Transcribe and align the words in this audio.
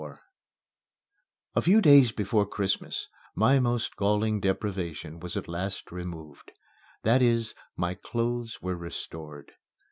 XXIV 0.01 0.19
A 1.57 1.61
few 1.61 1.79
days 1.79 2.11
before 2.11 2.47
Christmas 2.47 3.07
my 3.35 3.59
most 3.59 3.95
galling 3.95 4.39
deprivation 4.41 5.19
was 5.19 5.37
at 5.37 5.47
last 5.47 5.91
removed. 5.91 6.51
That 7.03 7.21
is, 7.21 7.53
my 7.77 7.93
clothes 7.93 8.63
were 8.63 8.75
restored. 8.75 9.51